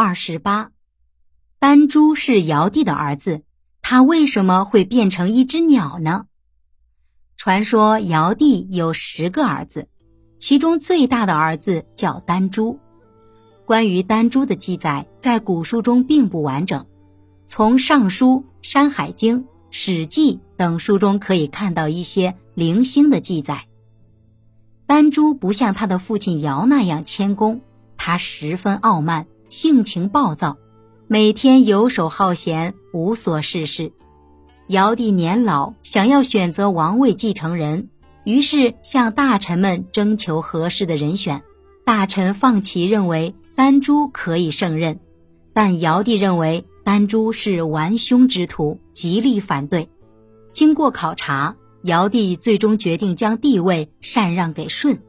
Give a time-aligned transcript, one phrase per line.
[0.00, 0.70] 二十八。
[1.58, 3.42] 丹珠是尧帝的儿子，
[3.82, 6.26] 他为什么会变成一只鸟呢？
[7.36, 9.88] 传说尧帝有十个儿子，
[10.36, 12.78] 其中最大的儿子叫丹珠。
[13.66, 16.86] 关于丹珠的记载，在古书中并不完整。
[17.44, 18.26] 从《尚书》
[18.62, 19.40] 《山海经》
[19.72, 23.66] 《史记》等书中可以看到一些零星的记载。
[24.86, 27.62] 丹珠不像他的父亲尧那样谦恭，
[27.96, 30.56] 他十分傲慢，性情暴躁。
[31.06, 33.92] 每天游手好闲，无所事事。
[34.66, 37.88] 尧帝年老，想要选择王位继承人，
[38.24, 41.42] 于是向大臣们征求合适的人选。
[41.84, 45.00] 大臣放弃，认为丹朱可以胜任，
[45.54, 49.88] 但尧帝认为丹朱是玩凶之徒，极力反对。
[50.52, 55.00] 经过考察，尧帝最终决定将帝位禅让给舜，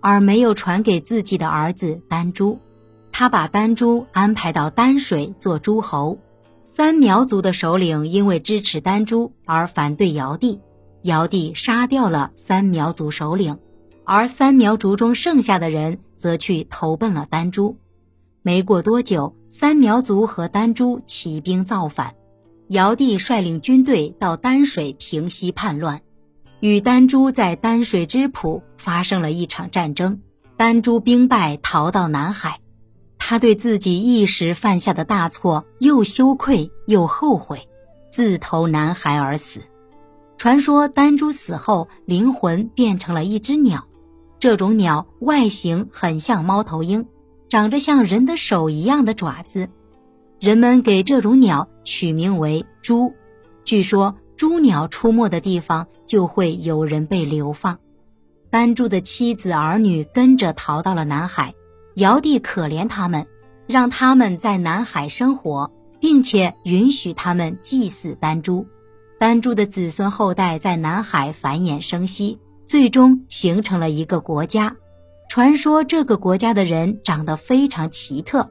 [0.00, 2.58] 而没有传给自己的儿子丹珠。
[3.22, 6.18] 他把丹珠安排到丹水做诸侯，
[6.64, 10.60] 三苗族的首领因为支持丹珠而反对尧帝，
[11.02, 13.60] 尧帝杀掉了三苗族首领，
[14.02, 17.76] 而三苗族中剩下的人则去投奔了丹珠。
[18.42, 22.16] 没过多久，三苗族和丹珠起兵造反，
[22.66, 26.00] 尧帝率领军队到丹水平息叛乱，
[26.58, 30.20] 与丹珠在丹水之浦发生了一场战争，
[30.56, 32.58] 丹珠兵败逃到南海。
[33.32, 37.66] 他对自己一时犯下的大错又羞愧又后悔，
[38.10, 39.62] 自投南海而死。
[40.36, 43.86] 传说丹珠死后灵魂变成了一只鸟，
[44.38, 47.06] 这种鸟外形很像猫头鹰，
[47.48, 49.70] 长着像人的手一样的爪子。
[50.38, 53.14] 人们给这种鸟取名为“猪”，
[53.64, 57.78] 据说猪鸟出没的地方就会有人被流放。
[58.50, 61.54] 丹珠的妻子儿女跟着逃到了南海。
[61.94, 63.26] 尧帝可怜他们，
[63.66, 68.66] 让他们在南海生活，并且允许他们祭祀丹珠。
[69.18, 74.76] 丹珠的子孙后代在南海繁衍生息，最终形成了一个国家。
[75.28, 78.50] 传说这个国家的人长得非常奇特，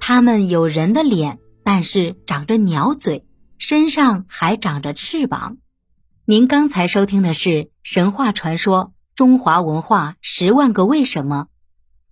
[0.00, 3.26] 他们有人的脸，但是长着鸟嘴，
[3.58, 5.56] 身上还长着翅膀。
[6.24, 8.84] 您刚才收听的是神话传说
[9.16, 11.46] 《中华文化十万个为什么》。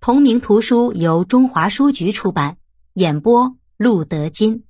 [0.00, 2.56] 同名图书由中华书局出版，
[2.94, 4.64] 演播陆德金。